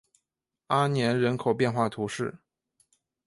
[0.65, 2.39] 阿年人口变化图示